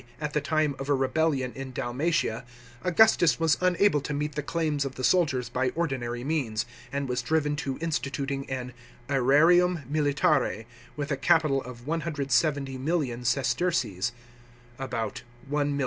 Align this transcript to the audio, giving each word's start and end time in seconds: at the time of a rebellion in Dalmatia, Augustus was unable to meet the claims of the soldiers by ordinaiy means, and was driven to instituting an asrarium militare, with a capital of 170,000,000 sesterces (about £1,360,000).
at 0.19 0.33
the 0.33 0.41
time 0.41 0.75
of 0.79 0.89
a 0.89 0.95
rebellion 0.95 1.53
in 1.53 1.71
Dalmatia, 1.71 2.43
Augustus 2.83 3.39
was 3.39 3.55
unable 3.61 4.01
to 4.01 4.15
meet 4.15 4.33
the 4.33 4.41
claims 4.41 4.83
of 4.83 4.95
the 4.95 5.03
soldiers 5.03 5.47
by 5.47 5.69
ordinaiy 5.77 6.25
means, 6.25 6.65
and 6.91 7.07
was 7.07 7.21
driven 7.21 7.55
to 7.57 7.77
instituting 7.81 8.49
an 8.49 8.73
asrarium 9.07 9.83
militare, 9.87 10.65
with 10.95 11.11
a 11.11 11.17
capital 11.17 11.61
of 11.61 11.85
170,000,000 11.85 13.23
sesterces 13.27 14.11
(about 14.79 15.21
£1,360,000). 15.47 15.79